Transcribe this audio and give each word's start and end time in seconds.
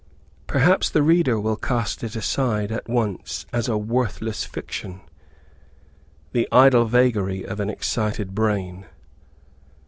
Perhaps 0.47 0.89
the 0.89 1.03
reader 1.03 1.39
will 1.39 1.55
cast 1.55 2.03
it 2.03 2.15
aside 2.15 2.71
at 2.71 2.89
once 2.89 3.45
as 3.53 3.67
a 3.67 3.77
worthless 3.77 4.45
fiction, 4.45 5.01
the 6.31 6.47
idle 6.51 6.85
vagary 6.85 7.43
of 7.45 7.59
an 7.59 7.69
excited 7.69 8.33
brain. 8.33 8.87